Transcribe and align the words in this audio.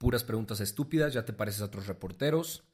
Puras 0.00 0.24
preguntas 0.24 0.60
estúpidas, 0.60 1.12
ya 1.12 1.26
te 1.26 1.34
pareces 1.34 1.60
a 1.60 1.66
otros 1.66 1.86
reporteros. 1.86 2.64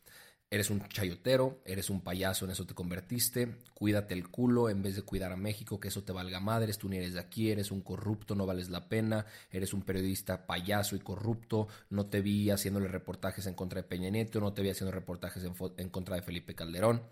Eres 0.49 0.71
un 0.71 0.81
chayotero, 0.87 1.61
eres 1.65 1.91
un 1.91 2.01
payaso, 2.01 2.45
en 2.45 2.53
eso 2.53 2.67
te 2.67 2.75
convertiste. 2.75 3.57
Cuídate 3.75 4.15
el 4.15 4.29
culo 4.29 4.71
en 4.71 4.81
vez 4.81 4.95
de 4.95 5.03
cuidar 5.03 5.33
a 5.33 5.37
México, 5.37 5.81
que 5.81 5.89
eso 5.89 6.05
te 6.05 6.13
valga 6.13 6.39
madres. 6.39 6.79
Tú 6.79 6.89
ni 6.89 6.99
eres 6.99 7.15
de 7.15 7.19
aquí, 7.19 7.51
eres 7.51 7.73
un 7.73 7.81
corrupto, 7.81 8.37
no 8.37 8.47
vales 8.47 8.71
la 8.71 8.89
pena. 8.89 9.27
Eres 9.51 9.75
un 9.75 9.83
periodista 9.83 10.47
payaso 10.47 10.95
y 10.95 11.01
corrupto. 11.01 11.67
No 11.91 12.07
te 12.07 12.21
vi 12.21 12.51
haciéndole 12.51 12.87
reportajes 12.87 13.49
en 13.49 13.55
contra 13.55 13.83
de 13.83 13.89
Peña 13.89 14.09
Nieto, 14.09 14.39
no 14.39 14.53
te 14.53 14.63
vi 14.63 14.71
haciendo 14.71 14.93
reportajes 14.93 15.43
en, 15.43 15.55
en 15.79 15.91
contra 15.91 16.15
de 16.15 16.23
Felipe 16.23 16.55
Calderón. 16.55 17.03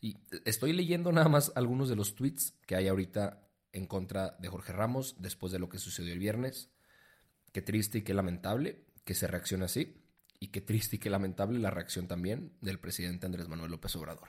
Y 0.00 0.16
estoy 0.44 0.72
leyendo 0.72 1.12
nada 1.12 1.28
más 1.28 1.52
algunos 1.54 1.88
de 1.88 1.94
los 1.94 2.16
tweets 2.16 2.54
que 2.66 2.74
hay 2.74 2.88
ahorita 2.88 3.48
en 3.70 3.86
contra 3.86 4.36
de 4.40 4.48
Jorge 4.48 4.72
Ramos 4.72 5.14
después 5.20 5.52
de 5.52 5.60
lo 5.60 5.68
que 5.68 5.78
sucedió 5.78 6.12
el 6.12 6.18
viernes. 6.18 6.70
Qué 7.52 7.62
triste 7.62 7.98
y 7.98 8.02
qué 8.02 8.14
lamentable 8.14 8.89
que 9.10 9.16
se 9.16 9.26
reaccione 9.26 9.64
así. 9.64 9.96
Y 10.38 10.52
qué 10.52 10.60
triste 10.60 10.94
y 10.94 10.98
qué 11.00 11.10
lamentable 11.10 11.58
la 11.58 11.72
reacción 11.72 12.06
también 12.06 12.52
del 12.60 12.78
presidente 12.78 13.26
Andrés 13.26 13.48
Manuel 13.48 13.72
López 13.72 13.96
Obrador. 13.96 14.28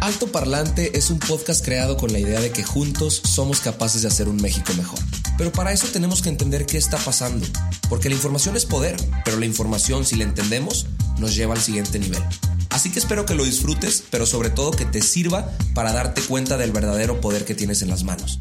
Alto 0.00 0.30
Parlante 0.30 0.96
es 0.96 1.10
un 1.10 1.18
podcast 1.18 1.64
creado 1.64 1.96
con 1.96 2.12
la 2.12 2.20
idea 2.20 2.38
de 2.40 2.52
que 2.52 2.62
juntos 2.62 3.16
somos 3.16 3.60
capaces 3.60 4.02
de 4.02 4.08
hacer 4.08 4.28
un 4.28 4.36
México 4.36 4.72
mejor. 4.76 5.00
Pero 5.36 5.50
para 5.50 5.72
eso 5.72 5.88
tenemos 5.88 6.22
que 6.22 6.28
entender 6.28 6.66
qué 6.66 6.78
está 6.78 6.98
pasando, 6.98 7.44
porque 7.88 8.08
la 8.08 8.14
información 8.14 8.54
es 8.54 8.64
poder, 8.64 8.94
pero 9.24 9.40
la 9.40 9.46
información 9.46 10.04
si 10.04 10.14
la 10.14 10.22
entendemos 10.22 10.86
nos 11.18 11.34
lleva 11.34 11.54
al 11.54 11.60
siguiente 11.60 11.98
nivel. 11.98 12.22
Así 12.70 12.92
que 12.92 13.00
espero 13.00 13.26
que 13.26 13.34
lo 13.34 13.42
disfrutes, 13.42 14.04
pero 14.08 14.24
sobre 14.24 14.50
todo 14.50 14.70
que 14.70 14.84
te 14.84 15.02
sirva 15.02 15.50
para 15.74 15.92
darte 15.92 16.22
cuenta 16.22 16.58
del 16.58 16.70
verdadero 16.70 17.20
poder 17.20 17.44
que 17.44 17.56
tienes 17.56 17.82
en 17.82 17.88
las 17.88 18.04
manos. 18.04 18.38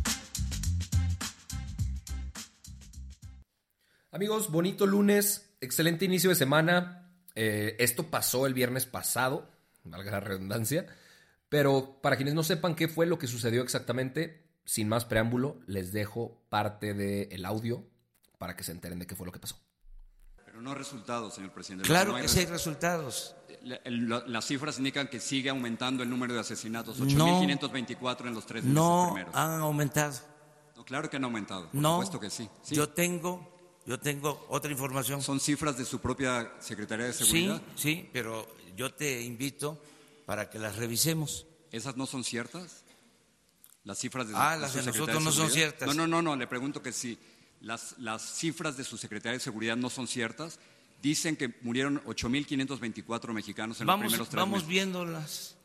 Amigos, 4.15 4.49
bonito 4.49 4.85
lunes, 4.85 5.57
excelente 5.59 6.05
inicio 6.05 6.29
de 6.29 6.37
semana. 6.37 7.11
Eh, 7.35 7.75
esto 7.79 8.03
pasó 8.09 8.45
el 8.47 8.53
viernes 8.53 8.85
pasado, 8.85 9.51
valga 9.83 10.09
la 10.09 10.19
redundancia. 10.21 10.87
Pero 11.49 11.99
para 12.01 12.15
quienes 12.15 12.33
no 12.33 12.41
sepan 12.41 12.75
qué 12.75 12.87
fue 12.87 13.07
lo 13.07 13.19
que 13.19 13.27
sucedió 13.27 13.61
exactamente, 13.61 14.47
sin 14.63 14.87
más 14.87 15.03
preámbulo, 15.03 15.59
les 15.67 15.91
dejo 15.91 16.41
parte 16.47 16.93
del 16.93 17.43
audio 17.43 17.85
para 18.37 18.55
que 18.55 18.63
se 18.63 18.71
enteren 18.71 18.99
de 18.99 19.05
qué 19.05 19.15
fue 19.17 19.25
lo 19.25 19.33
que 19.33 19.39
pasó. 19.39 19.57
Pero 20.45 20.61
no 20.61 20.73
resultados, 20.73 21.33
señor 21.33 21.51
presidente. 21.51 21.85
Claro 21.85 22.11
No 22.11 22.15
hay 22.15 22.21
que 22.21 22.29
sí 22.29 22.39
hay 22.39 22.45
resultados. 22.45 23.35
las 23.63 24.45
cifras 24.45 24.77
indican 24.77 25.09
que 25.09 25.19
sigue 25.19 25.49
aumentando 25.49 26.03
el 26.03 26.09
número 26.09 26.33
de 26.33 26.39
asesinatos. 26.39 27.01
No. 27.01 27.41
8.524 27.41 28.27
en 28.27 28.33
los 28.33 28.45
tres 28.45 28.63
meses 28.63 28.73
No 28.73 29.09
primeros. 29.13 29.35
han 29.35 29.59
aumentado. 29.59 30.13
No, 30.77 30.85
claro 30.85 31.09
que 31.09 31.17
han 31.17 31.25
aumentado. 31.25 31.65
Por 31.69 31.75
No. 31.81 31.95
supuesto 31.95 32.19
que 32.21 32.29
sí. 32.29 32.49
Sí. 32.63 32.75
Yo 32.75 32.87
tengo, 32.89 33.54
yo 33.85 33.99
tengo 33.99 34.45
otra 34.49 34.71
información. 34.71 35.21
Son 35.21 35.39
cifras 35.39 35.77
de 35.77 35.85
su 35.85 35.99
propia 35.99 36.51
Secretaría 36.59 37.05
de 37.07 37.13
Sí, 37.13 37.25
Seguridad. 37.25 37.61
sí, 37.75 38.09
pero 38.13 38.47
yo 38.75 38.93
te 38.93 39.21
invito 39.21 39.81
para 40.25 40.49
que 40.49 40.59
las 40.59 40.75
revisemos. 40.75 41.45
¿Esas 41.71 41.97
no 41.97 42.05
son 42.05 42.23
ciertas? 42.23 42.83
Las 43.83 43.99
cifras 43.99 44.27
de 44.27 44.33
Ah, 44.35 44.55
de 44.55 44.61
las 44.61 44.71
su 44.71 44.79
de 44.79 44.85
nosotros 44.85 45.23
no 45.23 45.31
son 45.31 45.51
ciertas. 45.51 45.87
No, 45.87 45.93
no, 45.93 46.07
no, 46.07 46.21
no, 46.21 46.35
le 46.35 46.47
pregunto 46.47 46.81
que 46.81 46.91
si 46.91 47.17
las, 47.61 47.95
las 47.99 48.21
cifras 48.37 48.77
de 48.77 48.83
su 48.83 48.97
Secretaría 48.97 49.33
de 49.37 49.39
Seguridad 49.43 49.75
no 49.77 49.89
son 49.89 50.07
ciertas. 50.07 50.59
Dicen 51.01 51.35
que 51.35 51.53
murieron 51.61 52.01
8.524 52.05 53.31
mexicanos 53.33 53.79
en 53.79 53.85
los 53.85 53.93
Vamos, 53.93 54.05
primeros 54.07 54.29
tres 54.29 54.39
vamos 54.39 54.55
meses. 54.61 54.69
viéndolas, 54.69 55.55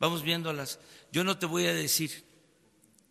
vamos 0.00 0.22
viéndolas. 0.22 0.80
Yo 1.12 1.22
no 1.22 1.38
te 1.38 1.46
voy 1.46 1.66
a 1.66 1.74
decir, 1.74 2.24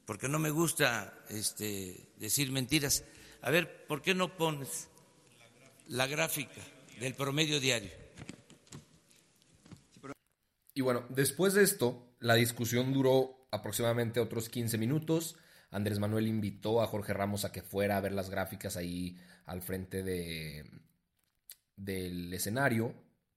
porque 0.05 0.27
no 0.27 0.37
me 0.39 0.49
gusta 0.49 1.13
este, 1.29 2.09
decir 2.17 2.51
mentiras. 2.51 3.03
A 3.41 3.51
ver, 3.51 3.85
¿por 3.87 4.01
qué 4.01 4.13
no 4.13 4.35
pones 4.35 4.89
la 5.87 6.07
gráfica 6.07 6.61
del 6.99 7.13
promedio 7.13 7.59
diario? 7.59 7.91
Y 10.73 10.81
bueno, 10.81 11.05
después 11.09 11.53
de 11.53 11.63
esto, 11.63 12.13
la 12.19 12.35
discusión 12.35 12.93
duró 12.93 13.47
aproximadamente 13.51 14.19
otros 14.19 14.49
15 14.49 14.77
minutos. 14.77 15.35
Andrés 15.71 15.99
Manuel 15.99 16.27
invitó 16.27 16.81
a 16.81 16.87
Jorge 16.87 17.13
Ramos 17.13 17.45
a 17.45 17.51
que 17.51 17.61
fuera 17.61 17.97
a 17.97 18.01
ver 18.01 18.11
las 18.11 18.29
gráficas 18.29 18.77
ahí 18.77 19.17
al 19.45 19.61
frente 19.61 20.03
de, 20.03 20.69
del 21.75 22.33
escenario. 22.33 22.93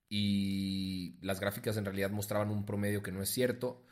Y 0.09 1.19
las 1.23 1.41
gráficas 1.41 1.77
en 1.77 1.85
realidad 1.85 2.11
mostraban 2.11 2.51
un 2.51 2.67
promedio 2.67 3.03
que 3.03 3.13
no 3.13 3.23
es 3.23 3.31
cierto, 3.31 3.85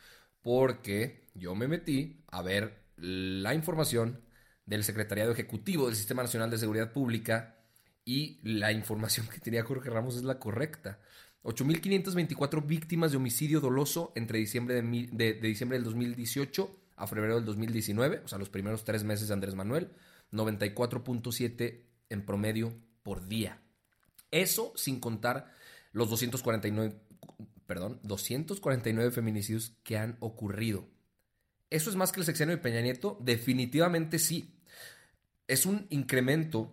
porque 0.43 1.29
yo 1.35 1.55
me 1.55 1.69
metí 1.69 2.25
a 2.27 2.43
ver 2.43 2.83
la 2.97 3.55
información 3.55 4.21
del 4.69 4.84
Secretariado 4.84 5.33
Ejecutivo 5.33 5.87
del 5.87 5.97
Sistema 5.97 6.23
Nacional 6.23 6.51
de 6.51 6.59
Seguridad 6.59 6.93
Pública 6.93 7.56
y 8.05 8.39
la 8.43 8.71
información 8.71 9.27
que 9.27 9.41
tenía 9.41 9.65
Jorge 9.65 9.89
Ramos 9.89 10.17
es 10.17 10.25
la 10.25 10.39
correcta. 10.39 10.99
8.524 11.43 12.67
víctimas 12.67 13.11
de 13.11 13.17
homicidio 13.17 13.61
doloso 13.61 14.12
entre 14.15 14.39
diciembre 14.39 14.83
de, 14.83 15.09
de 15.12 15.41
diciembre 15.41 15.79
del 15.79 15.84
2018 15.84 16.77
a 16.97 17.06
febrero 17.06 17.37
del 17.37 17.45
2019, 17.45 18.23
o 18.25 18.29
sea, 18.29 18.39
los 18.39 18.51
primeros 18.51 18.84
tres 18.84 19.05
meses 19.05 19.29
de 19.29 19.34
Andrés 19.34 19.55
Manuel, 19.55 19.89
94.7 20.33 21.81
en 22.11 22.27
promedio 22.27 22.75
por 23.03 23.27
día. 23.27 23.62
Eso 24.31 24.73
sin 24.77 25.00
contar 25.00 25.55
los 25.93 26.11
249, 26.11 26.95
perdón, 27.67 28.00
249 28.03 29.12
feminicidios 29.12 29.73
que 29.83 29.97
han 29.97 30.17
ocurrido. 30.21 30.87
¿Eso 31.71 31.89
es 31.89 31.97
más 31.97 32.12
que 32.12 32.21
el 32.21 32.27
sexenio 32.27 32.56
de 32.56 32.62
Peña 32.62 32.81
Nieto? 32.81 33.19
Definitivamente 33.21 34.19
sí. 34.19 34.58
Es 35.49 35.67
un 35.67 35.87
incremento 35.91 36.73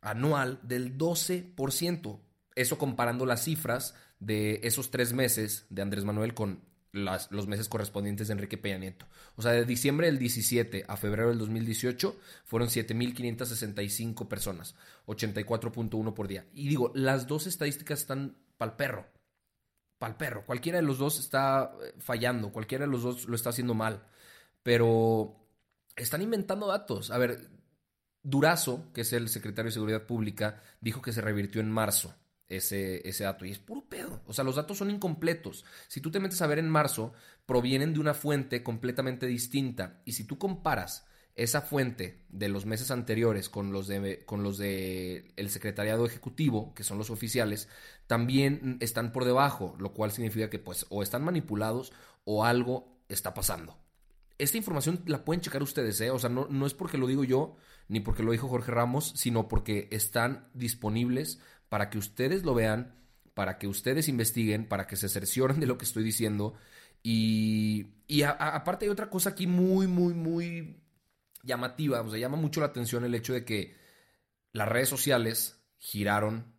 anual 0.00 0.58
del 0.62 0.96
12%. 0.98 2.20
Eso 2.56 2.78
comparando 2.78 3.24
las 3.26 3.44
cifras 3.44 3.94
de 4.18 4.60
esos 4.64 4.90
tres 4.90 5.12
meses 5.12 5.66
de 5.70 5.82
Andrés 5.82 6.04
Manuel 6.04 6.34
con 6.34 6.60
las- 6.92 7.30
los 7.30 7.46
meses 7.46 7.68
correspondientes 7.68 8.26
de 8.28 8.32
Enrique 8.32 8.56
Peña 8.58 8.78
Nieto. 8.78 9.06
O 9.36 9.42
sea, 9.42 9.52
de 9.52 9.64
diciembre 9.64 10.06
del 10.06 10.18
17 10.18 10.84
a 10.88 10.96
febrero 10.96 11.28
del 11.28 11.38
2018 11.38 12.16
fueron 12.44 12.70
7.565 12.70 14.28
personas, 14.28 14.74
84.1 15.06 16.14
por 16.14 16.26
día. 16.28 16.46
Y 16.54 16.66
digo, 16.68 16.90
las 16.94 17.26
dos 17.26 17.46
estadísticas 17.46 18.00
están 18.00 18.36
pal 18.56 18.74
perro. 18.76 19.06
Pal 19.98 20.16
perro. 20.16 20.44
Cualquiera 20.46 20.78
de 20.78 20.84
los 20.84 20.98
dos 20.98 21.18
está 21.20 21.72
eh, 21.84 21.94
fallando, 21.98 22.50
cualquiera 22.52 22.86
de 22.86 22.90
los 22.90 23.02
dos 23.02 23.26
lo 23.28 23.34
está 23.36 23.50
haciendo 23.50 23.74
mal. 23.74 24.02
Pero 24.62 25.36
están 25.96 26.22
inventando 26.22 26.66
datos. 26.66 27.10
A 27.10 27.18
ver, 27.18 27.48
Durazo, 28.22 28.90
que 28.92 29.02
es 29.02 29.12
el 29.12 29.28
secretario 29.28 29.68
de 29.68 29.74
Seguridad 29.74 30.06
Pública, 30.06 30.62
dijo 30.80 31.02
que 31.02 31.12
se 31.12 31.20
revirtió 31.20 31.60
en 31.60 31.70
marzo 31.70 32.14
ese, 32.48 33.06
ese 33.08 33.24
dato. 33.24 33.44
Y 33.44 33.50
es 33.50 33.58
puro 33.58 33.88
pedo. 33.88 34.22
O 34.26 34.32
sea, 34.32 34.44
los 34.44 34.56
datos 34.56 34.78
son 34.78 34.90
incompletos. 34.90 35.64
Si 35.88 36.00
tú 36.00 36.10
te 36.10 36.20
metes 36.20 36.42
a 36.42 36.46
ver 36.46 36.58
en 36.58 36.68
marzo, 36.68 37.12
provienen 37.46 37.94
de 37.94 38.00
una 38.00 38.14
fuente 38.14 38.62
completamente 38.62 39.26
distinta. 39.26 40.02
Y 40.04 40.12
si 40.12 40.24
tú 40.24 40.38
comparas 40.38 41.06
esa 41.38 41.62
fuente 41.62 42.24
de 42.28 42.48
los 42.48 42.66
meses 42.66 42.90
anteriores 42.90 43.48
con 43.48 43.70
los 43.72 43.86
de, 43.86 44.24
con 44.26 44.42
los 44.42 44.58
de 44.58 45.32
el 45.36 45.50
secretariado 45.50 46.04
ejecutivo, 46.04 46.74
que 46.74 46.82
son 46.82 46.98
los 46.98 47.10
oficiales, 47.10 47.68
también 48.08 48.76
están 48.80 49.12
por 49.12 49.24
debajo, 49.24 49.76
lo 49.78 49.92
cual 49.94 50.10
significa 50.10 50.50
que 50.50 50.58
pues 50.58 50.86
o 50.88 51.00
están 51.00 51.22
manipulados 51.22 51.92
o 52.24 52.44
algo 52.44 52.98
está 53.08 53.34
pasando. 53.34 53.78
Esta 54.38 54.56
información 54.56 55.02
la 55.06 55.24
pueden 55.24 55.40
checar 55.40 55.62
ustedes, 55.62 56.00
¿eh? 56.00 56.10
O 56.10 56.18
sea, 56.18 56.30
no, 56.30 56.46
no 56.48 56.66
es 56.66 56.74
porque 56.74 56.96
lo 56.96 57.06
digo 57.06 57.24
yo, 57.24 57.56
ni 57.88 58.00
porque 58.00 58.22
lo 58.22 58.32
dijo 58.32 58.48
Jorge 58.48 58.70
Ramos, 58.70 59.12
sino 59.16 59.48
porque 59.48 59.88
están 59.90 60.48
disponibles 60.54 61.40
para 61.68 61.90
que 61.90 61.98
ustedes 61.98 62.44
lo 62.44 62.54
vean, 62.54 62.94
para 63.34 63.58
que 63.58 63.66
ustedes 63.66 64.08
investiguen, 64.08 64.68
para 64.68 64.86
que 64.86 64.96
se 64.96 65.08
cercioren 65.08 65.60
de 65.60 65.66
lo 65.66 65.78
que 65.78 65.84
estoy 65.84 66.04
diciendo. 66.04 66.54
Y, 67.02 67.94
y 68.06 68.22
aparte 68.22 68.84
hay 68.84 68.90
otra 68.90 69.10
cosa 69.10 69.30
aquí 69.30 69.46
muy, 69.46 69.86
muy, 69.86 70.14
muy 70.14 70.82
llamativa. 71.42 72.00
O 72.00 72.10
sea, 72.10 72.18
llama 72.18 72.36
mucho 72.36 72.60
la 72.60 72.66
atención 72.66 73.04
el 73.04 73.14
hecho 73.14 73.32
de 73.32 73.44
que 73.44 73.76
las 74.52 74.68
redes 74.68 74.88
sociales 74.88 75.60
giraron 75.78 76.52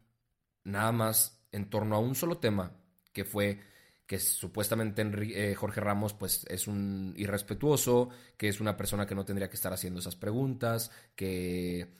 nada 0.64 0.92
más 0.92 1.46
en 1.52 1.70
torno 1.70 1.96
a 1.96 2.00
un 2.00 2.16
solo 2.16 2.38
tema, 2.38 2.74
que 3.14 3.26
fue 3.26 3.62
que 4.10 4.18
supuestamente 4.18 5.04
eh, 5.04 5.54
Jorge 5.54 5.82
Ramos 5.82 6.16
pues 6.16 6.44
es 6.50 6.68
un 6.68 7.14
irrespetuoso, 7.16 8.10
que 8.38 8.48
es 8.48 8.60
una 8.60 8.76
persona 8.76 9.06
que 9.06 9.14
no 9.14 9.24
tendría 9.24 9.52
que 9.52 9.56
estar 9.56 9.72
haciendo 9.72 10.00
esas 10.00 10.16
preguntas, 10.16 10.90
que, 11.16 11.94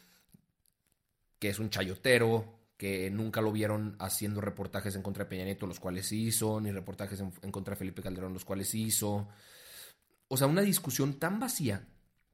que 1.38 1.50
es 1.50 1.60
un 1.60 1.70
chayotero, 1.70 2.62
que 2.78 3.12
nunca 3.12 3.42
lo 3.42 3.52
vieron 3.52 3.96
haciendo 4.00 4.42
reportajes 4.42 4.96
en 4.96 5.04
contra 5.04 5.26
de 5.26 5.30
Peña 5.30 5.44
Nieto, 5.44 5.68
los 5.68 5.80
cuales 5.80 6.12
hizo, 6.12 6.60
ni 6.60 6.72
reportajes 6.72 7.20
en, 7.20 7.32
en 7.44 7.52
contra 7.52 7.76
de 7.76 7.78
Felipe 7.78 8.02
Calderón, 8.02 8.34
los 8.34 8.44
cuales 8.44 8.74
hizo. 8.74 9.28
O 10.30 10.36
sea, 10.36 10.48
una 10.48 10.64
discusión 10.64 11.20
tan 11.20 11.40
vacía 11.40 11.86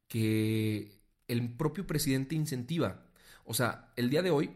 que 0.07 1.01
el 1.27 1.53
propio 1.53 1.85
presidente 1.85 2.33
incentiva. 2.33 3.07
O 3.43 3.53
sea, 3.53 3.91
el 3.97 4.09
día 4.09 4.21
de 4.21 4.31
hoy, 4.31 4.55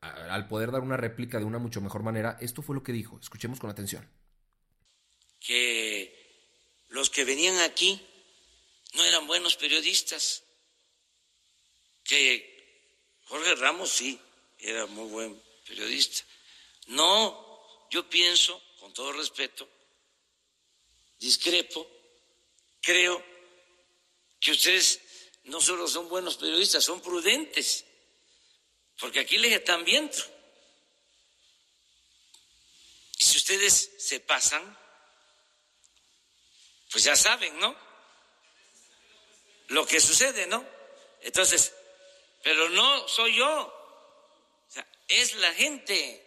al 0.00 0.48
poder 0.48 0.72
dar 0.72 0.80
una 0.80 0.96
réplica 0.96 1.38
de 1.38 1.44
una 1.44 1.60
mucho 1.60 1.80
mejor 1.80 2.02
manera, 2.02 2.36
esto 2.40 2.62
fue 2.62 2.74
lo 2.74 2.82
que 2.82 2.90
dijo. 2.90 3.20
Escuchemos 3.20 3.60
con 3.60 3.70
atención. 3.70 4.04
Que 5.40 6.20
los 6.88 7.10
que 7.10 7.24
venían 7.24 7.58
aquí 7.60 8.00
no 8.92 9.04
eran 9.04 9.26
buenos 9.26 9.56
periodistas. 9.56 10.42
Que 12.04 12.50
Jorge 13.26 13.54
Ramos 13.56 13.90
sí 13.90 14.18
era 14.58 14.86
muy 14.86 15.08
buen 15.08 15.42
periodista. 15.66 16.24
No, 16.86 17.86
yo 17.90 18.08
pienso, 18.08 18.60
con 18.78 18.92
todo 18.92 19.12
respeto, 19.12 19.68
discrepo, 21.18 21.88
creo 22.80 23.24
que 24.40 24.52
ustedes 24.52 25.00
no 25.44 25.60
solo 25.60 25.86
son 25.86 26.08
buenos 26.08 26.36
periodistas, 26.36 26.84
son 26.84 27.00
prudentes, 27.00 27.84
porque 28.98 29.20
aquí 29.20 29.38
les 29.38 29.52
están 29.52 29.84
viendo. 29.84 30.16
Y 33.18 33.24
si 33.24 33.36
ustedes 33.36 33.92
se 33.98 34.20
pasan, 34.20 34.79
pues 36.90 37.04
ya 37.04 37.16
saben, 37.16 37.58
¿no? 37.58 37.76
Lo 39.68 39.86
que 39.86 40.00
sucede, 40.00 40.46
¿no? 40.46 40.64
Entonces, 41.22 41.72
pero 42.42 42.68
no 42.70 43.06
soy 43.08 43.36
yo, 43.36 43.66
o 43.66 44.70
sea, 44.70 44.86
es 45.08 45.34
la 45.36 45.52
gente, 45.54 46.26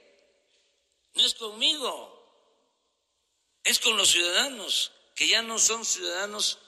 no 1.16 1.26
es 1.26 1.34
conmigo, 1.34 2.14
es 3.64 3.80
con 3.80 3.98
los 3.98 4.10
ciudadanos, 4.10 4.92
que 5.16 5.28
ya 5.28 5.42
no 5.42 5.60
son 5.60 5.84
ciudadanos 5.84 6.60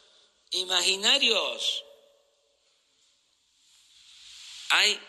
imaginarios. 0.51 1.83
Hay 4.71 4.99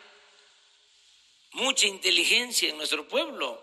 mucha 1.52 1.86
inteligencia 1.86 2.68
en 2.68 2.76
nuestro 2.76 3.08
pueblo. 3.08 3.62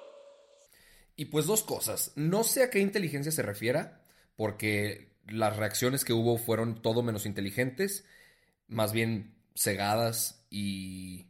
Y 1.16 1.26
pues 1.26 1.46
dos 1.46 1.64
cosas. 1.64 2.12
No 2.16 2.44
sé 2.44 2.64
a 2.64 2.70
qué 2.70 2.80
inteligencia 2.80 3.32
se 3.32 3.44
refiera, 3.44 4.04
porque 4.36 5.13
las 5.28 5.58
reacciones 5.58 6.06
que 6.06 6.14
hubo 6.14 6.38
fueron 6.38 6.82
todo 6.82 7.04
menos 7.04 7.26
inteligentes, 7.26 8.06
más 8.68 8.94
bien 8.94 9.36
cegadas 9.56 10.46
y 10.50 11.28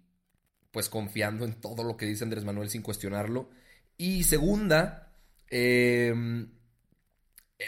pues 0.72 0.90
confiando 0.90 1.46
en 1.46 1.54
todo 1.60 1.84
lo 1.84 1.98
que 1.98 2.06
dice 2.06 2.24
Andrés 2.24 2.44
Manuel 2.44 2.70
sin 2.70 2.82
cuestionarlo. 2.82 3.50
Y 3.98 4.24
segunda, 4.24 5.14
em, 5.50 6.52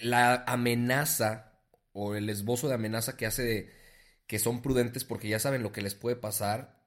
la 0.02 0.44
amenaza 0.48 1.54
o 1.94 2.16
el 2.16 2.30
esbozo 2.30 2.68
de 2.68 2.76
amenaza 2.76 3.16
que 3.16 3.26
hace 3.26 3.44
de 3.44 3.72
que 4.28 4.40
son 4.40 4.62
prudentes 4.62 5.04
porque 5.04 5.30
ya 5.30 5.40
saben 5.40 5.64
lo 5.64 5.72
que 5.72 5.82
les 5.82 5.96
puede 5.96 6.16
pasar 6.16 6.84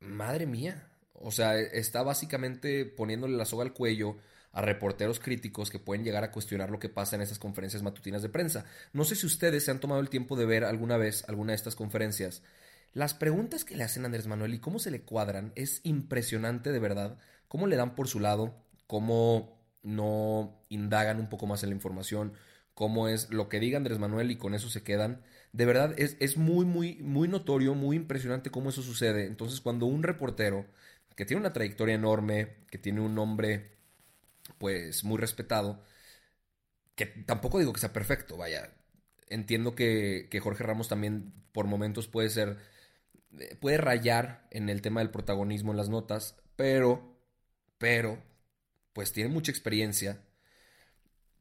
madre 0.00 0.46
mía. 0.46 0.90
O 1.12 1.30
sea, 1.30 1.58
está 1.58 2.02
básicamente 2.02 2.84
poniéndole 2.84 3.36
la 3.36 3.44
soga 3.44 3.64
al 3.64 3.72
cuello 3.72 4.18
a 4.52 4.62
reporteros 4.62 5.18
críticos 5.18 5.70
que 5.70 5.78
pueden 5.78 6.04
llegar 6.04 6.24
a 6.24 6.30
cuestionar 6.30 6.70
lo 6.70 6.78
que 6.78 6.88
pasa 6.88 7.16
en 7.16 7.22
esas 7.22 7.38
conferencias 7.38 7.82
matutinas 7.82 8.22
de 8.22 8.28
prensa. 8.28 8.64
No 8.92 9.04
sé 9.04 9.16
si 9.16 9.26
ustedes 9.26 9.64
se 9.64 9.70
han 9.70 9.80
tomado 9.80 10.00
el 10.00 10.10
tiempo 10.10 10.36
de 10.36 10.46
ver 10.46 10.64
alguna 10.64 10.96
vez 10.96 11.24
alguna 11.28 11.52
de 11.52 11.56
estas 11.56 11.74
conferencias. 11.74 12.42
Las 12.92 13.14
preguntas 13.14 13.64
que 13.64 13.76
le 13.76 13.84
hacen 13.84 14.02
a 14.02 14.06
Andrés 14.06 14.26
Manuel 14.26 14.54
y 14.54 14.58
cómo 14.58 14.78
se 14.78 14.90
le 14.90 15.02
cuadran 15.02 15.52
es 15.54 15.80
impresionante 15.84 16.72
de 16.72 16.78
verdad. 16.78 17.18
Cómo 17.48 17.66
le 17.66 17.76
dan 17.76 17.94
por 17.94 18.08
su 18.08 18.20
lado, 18.20 18.54
cómo 18.86 19.58
no 19.82 20.62
indagan 20.68 21.18
un 21.18 21.28
poco 21.28 21.46
más 21.46 21.62
en 21.62 21.70
la 21.70 21.74
información, 21.74 22.34
cómo 22.74 23.08
es 23.08 23.30
lo 23.30 23.48
que 23.48 23.60
diga 23.60 23.78
Andrés 23.78 23.98
Manuel 23.98 24.30
y 24.30 24.36
con 24.36 24.54
eso 24.54 24.68
se 24.68 24.82
quedan 24.82 25.22
de 25.52 25.66
verdad 25.66 25.94
es, 25.98 26.16
es, 26.18 26.36
muy, 26.36 26.64
muy, 26.64 26.96
muy 26.96 27.28
notorio, 27.28 27.74
muy 27.74 27.96
impresionante 27.96 28.50
cómo 28.50 28.70
eso 28.70 28.82
sucede. 28.82 29.26
Entonces, 29.26 29.60
cuando 29.60 29.86
un 29.86 30.02
reportero 30.02 30.66
que 31.14 31.26
tiene 31.26 31.40
una 31.40 31.52
trayectoria 31.52 31.94
enorme, 31.94 32.56
que 32.70 32.78
tiene 32.78 33.00
un 33.00 33.14
nombre, 33.14 33.71
pues, 34.62 35.02
muy 35.02 35.18
respetado, 35.18 35.82
que 36.94 37.06
tampoco 37.06 37.58
digo 37.58 37.72
que 37.72 37.80
sea 37.80 37.92
perfecto, 37.92 38.36
vaya, 38.36 38.72
entiendo 39.26 39.74
que, 39.74 40.28
que 40.30 40.38
Jorge 40.38 40.62
Ramos 40.62 40.88
también 40.88 41.32
por 41.50 41.66
momentos 41.66 42.06
puede 42.06 42.30
ser, 42.30 42.58
eh, 43.40 43.56
puede 43.60 43.78
rayar 43.78 44.46
en 44.52 44.68
el 44.68 44.80
tema 44.80 45.00
del 45.00 45.10
protagonismo 45.10 45.72
en 45.72 45.78
las 45.78 45.88
notas, 45.88 46.36
pero, 46.54 47.18
pero, 47.78 48.22
pues 48.92 49.12
tiene 49.12 49.30
mucha 49.30 49.50
experiencia. 49.50 50.22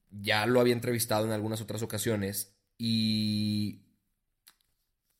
Ya 0.10 0.48
lo 0.48 0.60
había 0.60 0.74
entrevistado 0.74 1.26
en 1.28 1.32
algunas 1.32 1.62
otras 1.62 1.84
ocasiones 1.84 2.58
y 2.80 3.86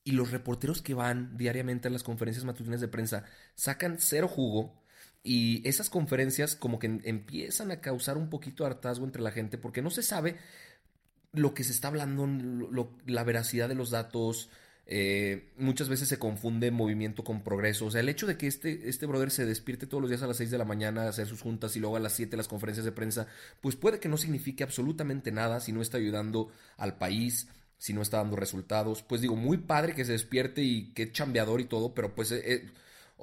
y 0.04 0.14
los 0.14 0.32
reporteros 0.32 0.82
que 0.82 0.96
van 0.96 1.38
diariamente 1.38 1.88
a 1.88 1.92
las 1.92 2.02
conferencias 2.02 2.46
matutinas 2.46 2.82
de 2.82 2.88
prensa 2.88 3.26
sacan 3.54 3.98
cero 4.00 4.28
jugo 4.28 4.81
y 5.24 5.68
esas 5.68 5.90
conferencias 5.90 6.56
como 6.56 6.80
que 6.80 7.00
empiezan 7.04 7.72
a 7.72 7.82
causar 7.82 8.18
un 8.18 8.30
poquito 8.30 8.64
de 8.64 8.72
hartazgo 8.72 9.06
entre 9.06 9.22
la 9.22 9.32
gente 9.32 9.58
porque 9.58 9.82
no 9.82 9.92
se 9.92 10.02
sabe 10.02 10.38
lo 11.34 11.54
que 11.54 11.64
se 11.64 11.72
está 11.72 11.88
hablando, 11.88 12.28
la 13.06 13.24
veracidad 13.24 13.70
de 13.70 13.76
los 13.76 13.90
datos. 13.92 14.50
Eh, 14.88 15.54
muchas 15.58 15.88
veces 15.88 16.10
se 16.10 16.20
confunde 16.20 16.72
movimiento 16.72 17.24
con 17.24 17.44
progreso. 17.44 17.86
O 17.86 17.92
sea, 17.92 18.02
el 18.02 18.10
hecho 18.10 18.28
de 18.28 18.36
que 18.36 18.48
este, 18.48 18.90
este 18.90 19.06
brother 19.06 19.32
se 19.32 19.46
despierte 19.46 19.88
todos 19.88 20.02
los 20.02 20.10
días 20.10 20.24
a 20.24 20.28
las 20.28 20.38
6 20.38 20.52
de 20.52 20.58
la 20.58 20.66
mañana 20.66 21.04
a 21.04 21.10
hacer 21.10 21.28
sus 21.28 21.42
juntas 21.42 21.76
y 21.76 21.80
luego 21.80 21.96
a 21.96 22.00
las 22.00 22.14
7 22.14 22.36
las 22.36 22.50
conferencias 22.50 22.84
de 22.84 22.92
prensa, 22.92 23.28
pues 23.62 23.76
puede 23.76 24.00
que 24.00 24.10
no 24.10 24.18
signifique 24.18 24.64
absolutamente 24.64 25.32
nada 25.32 25.62
si 25.62 25.72
no 25.72 25.82
está 25.82 25.98
ayudando 25.98 26.52
al 26.78 26.98
país, 26.98 27.48
si 27.78 27.94
no 27.94 28.02
está 28.02 28.18
dando 28.18 28.36
resultados. 28.36 29.02
Pues 29.04 29.22
digo, 29.22 29.36
muy 29.38 29.58
padre 29.60 29.96
que 29.96 30.04
se 30.04 30.12
despierte 30.12 30.62
y 30.62 30.92
que 30.94 31.12
chambeador 31.12 31.62
y 31.62 31.66
todo, 31.66 31.94
pero 31.94 32.14
pues, 32.14 32.32
eh, 32.34 32.42
eh, 32.46 32.72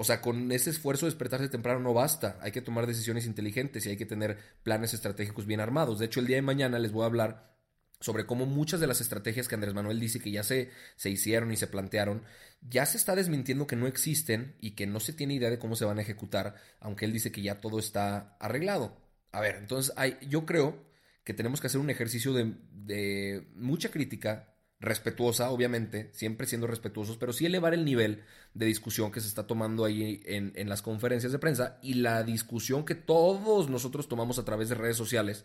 o 0.01 0.05
sea, 0.05 0.21
con 0.21 0.53
ese 0.53 0.71
esfuerzo 0.71 1.07
de 1.07 1.11
despertarse 1.11 1.49
temprano 1.49 1.81
no 1.81 1.93
basta. 1.93 2.39
Hay 2.41 2.53
que 2.53 2.63
tomar 2.63 2.87
decisiones 2.87 3.27
inteligentes 3.27 3.85
y 3.85 3.91
hay 3.91 3.97
que 3.97 4.07
tener 4.07 4.39
planes 4.63 4.95
estratégicos 4.95 5.45
bien 5.45 5.59
armados. 5.59 5.99
De 5.99 6.07
hecho, 6.07 6.21
el 6.21 6.29
día 6.29 6.37
de 6.37 6.43
mañana 6.43 6.79
les 6.79 6.93
voy 6.93 7.03
a 7.03 7.07
hablar 7.07 7.53
sobre 7.99 8.25
cómo 8.25 8.47
muchas 8.47 8.79
de 8.79 8.87
las 8.87 9.01
estrategias 9.01 9.49
que 9.49 9.57
Andrés 9.57 9.75
Manuel 9.75 9.99
dice 9.99 10.21
que 10.21 10.31
ya 10.31 10.45
se, 10.45 10.71
se 10.95 11.11
hicieron 11.11 11.51
y 11.51 11.57
se 11.57 11.67
plantearon, 11.67 12.23
ya 12.63 12.87
se 12.87 12.97
está 12.97 13.17
desmintiendo 13.17 13.67
que 13.67 13.75
no 13.75 13.89
existen 13.89 14.55
y 14.61 14.77
que 14.77 14.87
no 14.87 15.01
se 15.01 15.13
tiene 15.13 15.35
idea 15.35 15.51
de 15.51 15.59
cómo 15.59 15.75
se 15.75 15.85
van 15.85 15.99
a 15.99 16.03
ejecutar, 16.03 16.55
aunque 16.79 17.05
él 17.05 17.13
dice 17.13 17.33
que 17.33 17.43
ya 17.43 17.61
todo 17.61 17.81
está 17.81 18.37
arreglado. 18.39 18.97
A 19.33 19.41
ver, 19.41 19.57
entonces 19.57 19.93
hay, 19.97 20.17
yo 20.29 20.47
creo 20.47 20.87
que 21.25 21.35
tenemos 21.35 21.61
que 21.61 21.67
hacer 21.67 21.81
un 21.81 21.91
ejercicio 21.91 22.33
de, 22.33 23.49
mucha 23.57 23.91
crítica, 23.91 24.55
respetuosa, 24.81 25.51
obviamente, 25.51 26.11
siempre 26.13 26.47
siendo 26.47 26.67
respetuosos, 26.67 27.17
pero 27.17 27.33
sí 27.33 27.47
elevar 27.47 27.75
el 27.75 27.85
nivel 27.85 28.25
de 28.55 28.67
discusión 28.67 29.11
que 29.11 29.21
se 29.21 29.29
está 29.29 29.47
tomando 29.47 29.85
ahí 29.85 30.23
en, 30.25 30.53
en, 30.55 30.69
las 30.69 30.83
conferencias 30.83 31.33
de 31.33 31.39
prensa 31.39 31.79
y 31.83 31.95
la 31.95 32.23
discusión 32.23 32.85
que 32.85 32.95
todos 32.95 33.69
nosotros 33.69 34.09
tomamos 34.09 34.39
a 34.39 34.45
través 34.45 34.69
de 34.69 34.77
redes 34.77 34.97
sociales. 34.97 35.45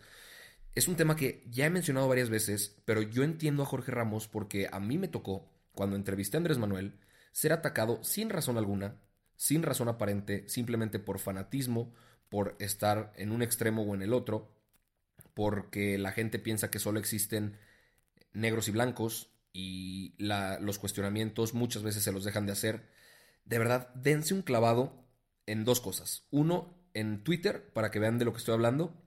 Es 0.74 0.88
un 0.88 0.96
tema 0.96 1.16
que 1.16 1.44
ya 1.50 1.66
he 1.66 1.70
mencionado 1.70 2.08
varias 2.08 2.30
veces, 2.30 2.76
pero 2.84 3.02
yo 3.02 3.24
entiendo 3.24 3.62
a 3.62 3.66
Jorge 3.66 3.92
Ramos 3.92 4.28
porque 4.28 4.68
a 4.70 4.80
mí 4.80 4.98
me 4.98 5.08
tocó, 5.08 5.48
cuando 5.74 5.96
entrevisté 5.96 6.36
a 6.36 6.38
Andrés 6.38 6.58
Manuel, 6.58 6.98
ser 7.32 7.52
atacado 7.52 8.02
sin 8.04 8.30
razón 8.30 8.56
alguna, 8.56 8.96
sin 9.36 9.62
razón 9.62 9.88
aparente, 9.88 10.48
simplemente 10.48 11.00
por 11.00 11.18
fanatismo, 11.18 11.92
por 12.28 12.56
estar 12.60 13.12
en 13.16 13.32
un 13.32 13.42
extremo 13.42 13.82
o 13.82 13.94
en 13.94 14.02
el 14.02 14.12
otro, 14.12 14.52
porque 15.34 15.98
la 15.98 16.12
gente 16.12 16.38
piensa 16.38 16.70
que 16.70 16.78
solo 16.78 17.00
existen 17.00 17.58
negros 18.34 18.68
y 18.68 18.72
blancos 18.72 19.30
y 19.52 20.14
los 20.18 20.78
cuestionamientos 20.78 21.54
muchas 21.54 21.82
veces 21.82 22.02
se 22.02 22.12
los 22.12 22.24
dejan 22.24 22.46
de 22.46 22.52
hacer. 22.52 22.88
De 23.44 23.58
verdad, 23.58 23.88
dense 23.94 24.34
un 24.34 24.42
clavado 24.42 25.06
en 25.46 25.64
dos 25.64 25.80
cosas. 25.80 26.26
Uno, 26.30 26.74
en 26.92 27.22
Twitter, 27.24 27.72
para 27.72 27.90
que 27.90 27.98
vean 27.98 28.18
de 28.18 28.24
lo 28.24 28.32
que 28.32 28.38
estoy 28.38 28.54
hablando. 28.54 29.00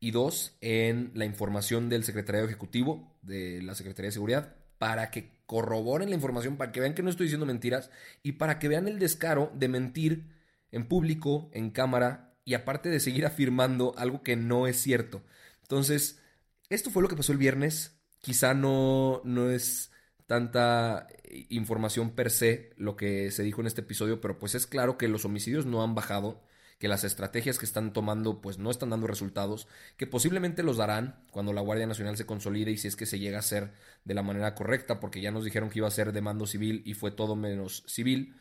Y 0.00 0.10
dos, 0.10 0.56
en 0.60 1.12
la 1.14 1.24
información 1.24 1.88
del 1.88 2.04
secretario 2.04 2.44
ejecutivo 2.44 3.16
de 3.22 3.62
la 3.62 3.74
Secretaría 3.74 4.08
de 4.08 4.12
Seguridad, 4.12 4.56
para 4.78 5.12
que 5.12 5.30
corroboren 5.46 6.10
la 6.10 6.16
información, 6.16 6.56
para 6.56 6.72
que 6.72 6.80
vean 6.80 6.94
que 6.94 7.04
no 7.04 7.10
estoy 7.10 7.26
diciendo 7.26 7.46
mentiras 7.46 7.90
y 8.24 8.32
para 8.32 8.58
que 8.58 8.66
vean 8.66 8.88
el 8.88 8.98
descaro 8.98 9.52
de 9.54 9.68
mentir 9.68 10.32
en 10.72 10.88
público, 10.88 11.50
en 11.52 11.70
cámara 11.70 12.34
y 12.44 12.54
aparte 12.54 12.88
de 12.88 12.98
seguir 12.98 13.26
afirmando 13.26 13.94
algo 13.96 14.22
que 14.22 14.34
no 14.34 14.66
es 14.66 14.80
cierto. 14.82 15.22
Entonces, 15.62 16.20
esto 16.68 16.90
fue 16.90 17.02
lo 17.02 17.08
que 17.08 17.16
pasó 17.16 17.30
el 17.30 17.38
viernes. 17.38 18.01
Quizá 18.22 18.54
no, 18.54 19.20
no 19.24 19.50
es 19.50 19.92
tanta 20.26 21.08
información 21.50 22.14
per 22.14 22.30
se 22.30 22.70
lo 22.76 22.96
que 22.96 23.30
se 23.30 23.42
dijo 23.42 23.60
en 23.60 23.66
este 23.66 23.82
episodio, 23.82 24.20
pero 24.20 24.38
pues 24.38 24.54
es 24.54 24.66
claro 24.66 24.96
que 24.96 25.08
los 25.08 25.26
homicidios 25.26 25.66
no 25.66 25.82
han 25.82 25.94
bajado, 25.94 26.42
que 26.78 26.88
las 26.88 27.04
estrategias 27.04 27.58
que 27.58 27.66
están 27.66 27.92
tomando 27.92 28.40
pues 28.40 28.58
no 28.58 28.70
están 28.70 28.90
dando 28.90 29.06
resultados, 29.06 29.68
que 29.96 30.06
posiblemente 30.06 30.62
los 30.62 30.78
darán 30.78 31.24
cuando 31.30 31.52
la 31.52 31.60
Guardia 31.60 31.86
Nacional 31.86 32.16
se 32.16 32.26
consolide 32.26 32.70
y 32.70 32.78
si 32.78 32.88
es 32.88 32.96
que 32.96 33.06
se 33.06 33.18
llega 33.18 33.36
a 33.36 33.40
hacer 33.40 33.72
de 34.04 34.14
la 34.14 34.22
manera 34.22 34.54
correcta, 34.54 35.00
porque 35.00 35.20
ya 35.20 35.30
nos 35.30 35.44
dijeron 35.44 35.68
que 35.68 35.80
iba 35.80 35.88
a 35.88 35.92
ser 35.92 36.12
de 36.12 36.22
mando 36.22 36.46
civil 36.46 36.82
y 36.86 36.94
fue 36.94 37.10
todo 37.10 37.36
menos 37.36 37.84
civil. 37.86 38.36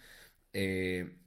Eh, 0.53 1.17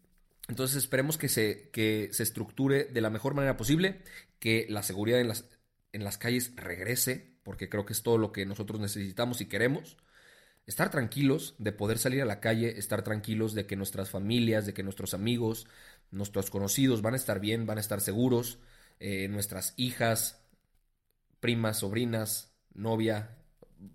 entonces 0.48 0.76
esperemos 0.76 1.18
que 1.18 1.28
se, 1.28 1.70
que 1.70 2.08
se 2.12 2.22
estructure 2.22 2.84
de 2.84 3.00
la 3.00 3.10
mejor 3.10 3.34
manera 3.34 3.56
posible, 3.56 4.02
que 4.38 4.66
la 4.68 4.82
seguridad 4.82 5.20
en 5.20 5.28
las, 5.28 5.44
en 5.92 6.04
las 6.04 6.18
calles 6.18 6.52
regrese, 6.56 7.33
porque 7.44 7.68
creo 7.68 7.84
que 7.84 7.92
es 7.92 8.02
todo 8.02 8.18
lo 8.18 8.32
que 8.32 8.46
nosotros 8.46 8.80
necesitamos 8.80 9.40
y 9.40 9.46
queremos 9.46 9.96
estar 10.66 10.90
tranquilos 10.90 11.54
de 11.58 11.72
poder 11.72 11.98
salir 11.98 12.22
a 12.22 12.26
la 12.26 12.40
calle, 12.40 12.78
estar 12.78 13.04
tranquilos 13.04 13.54
de 13.54 13.66
que 13.66 13.76
nuestras 13.76 14.10
familias, 14.10 14.66
de 14.66 14.74
que 14.74 14.82
nuestros 14.82 15.14
amigos, 15.14 15.66
nuestros 16.10 16.50
conocidos 16.50 17.02
van 17.02 17.14
a 17.14 17.18
estar 17.18 17.40
bien, 17.40 17.66
van 17.66 17.78
a 17.78 17.82
estar 17.82 18.00
seguros, 18.00 18.58
eh, 19.00 19.28
nuestras 19.28 19.74
hijas, 19.76 20.40
primas, 21.40 21.80
sobrinas, 21.80 22.54
novia. 22.72 23.36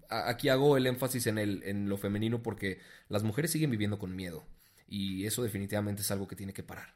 aquí 0.09 0.49
hago 0.49 0.77
el 0.77 0.87
énfasis 0.87 1.27
en, 1.27 1.39
el, 1.39 1.63
en 1.63 1.89
lo 1.89 1.97
femenino 1.97 2.43
porque 2.43 2.79
las 3.09 3.23
mujeres 3.23 3.51
siguen 3.51 3.71
viviendo 3.71 3.97
con 3.97 4.15
miedo 4.15 4.45
y 4.87 5.25
eso 5.25 5.43
definitivamente 5.43 6.01
es 6.01 6.11
algo 6.11 6.27
que 6.27 6.35
tiene 6.35 6.53
que 6.53 6.63
parar. 6.63 6.95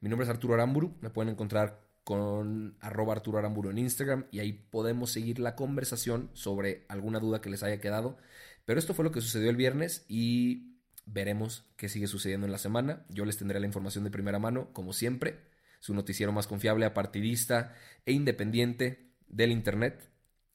Mi 0.00 0.08
nombre 0.08 0.24
es 0.24 0.30
Arturo 0.30 0.54
Aramburu, 0.54 0.96
me 1.00 1.10
pueden 1.10 1.32
encontrar 1.32 1.80
con 2.04 2.76
arroba 2.80 3.12
Arturo 3.12 3.38
Aramburu 3.38 3.70
en 3.70 3.78
Instagram 3.78 4.26
y 4.30 4.40
ahí 4.40 4.52
podemos 4.52 5.10
seguir 5.10 5.38
la 5.38 5.54
conversación 5.54 6.30
sobre 6.32 6.84
alguna 6.88 7.20
duda 7.20 7.40
que 7.40 7.50
les 7.50 7.62
haya 7.62 7.80
quedado. 7.80 8.16
Pero 8.64 8.78
esto 8.78 8.94
fue 8.94 9.04
lo 9.04 9.12
que 9.12 9.20
sucedió 9.20 9.50
el 9.50 9.56
viernes 9.56 10.04
y 10.08 10.78
veremos 11.06 11.64
qué 11.76 11.88
sigue 11.88 12.06
sucediendo 12.06 12.46
en 12.46 12.52
la 12.52 12.58
semana. 12.58 13.04
Yo 13.08 13.24
les 13.24 13.36
tendré 13.36 13.60
la 13.60 13.66
información 13.66 14.04
de 14.04 14.10
primera 14.10 14.38
mano, 14.38 14.72
como 14.72 14.92
siempre, 14.92 15.40
su 15.80 15.94
noticiero 15.94 16.32
más 16.32 16.46
confiable, 16.46 16.86
apartidista 16.86 17.74
e 18.06 18.12
independiente 18.12 19.12
del 19.26 19.50
Internet, 19.50 20.10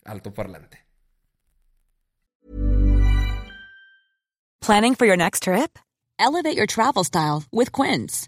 Alto 0.05 0.33
Parlante. 0.33 0.85
Planning 4.61 4.95
for 4.95 5.05
your 5.05 5.17
next 5.17 5.43
trip? 5.43 5.79
Elevate 6.19 6.57
your 6.57 6.67
travel 6.67 7.03
style 7.03 7.43
with 7.51 7.71
Quince. 7.71 8.27